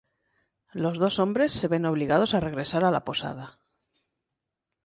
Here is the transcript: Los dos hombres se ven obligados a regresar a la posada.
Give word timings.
Los 0.73 0.97
dos 0.97 1.19
hombres 1.19 1.53
se 1.53 1.67
ven 1.67 1.85
obligados 1.85 2.33
a 2.33 2.39
regresar 2.39 2.83
a 2.83 2.89
la 2.89 3.03
posada. 3.05 3.59